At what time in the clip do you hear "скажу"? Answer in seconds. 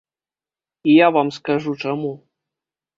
1.37-1.77